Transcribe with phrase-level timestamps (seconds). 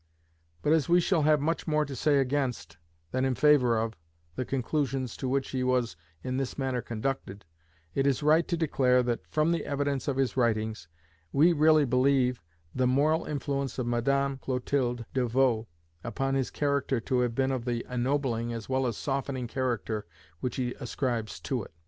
[0.63, 2.77] But as we shall have much more to say against,
[3.11, 3.95] than in favour of,
[4.35, 7.45] the conclusions to which he was in this manner conducted,
[7.93, 10.87] it is right to declare that, from the evidence of his writings,
[11.31, 12.41] we really believe
[12.73, 15.67] the moral influence of Madame Clotilde de Vaux
[16.03, 20.07] upon his character to have been of the ennobling as well as softening character
[20.39, 21.75] which he ascribes to it.